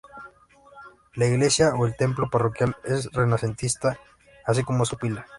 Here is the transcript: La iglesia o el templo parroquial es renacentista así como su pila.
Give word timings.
La 1.13 1.27
iglesia 1.27 1.75
o 1.75 1.85
el 1.85 1.95
templo 1.95 2.27
parroquial 2.27 2.75
es 2.85 3.11
renacentista 3.11 3.99
así 4.47 4.63
como 4.63 4.83
su 4.83 4.97
pila. 4.97 5.27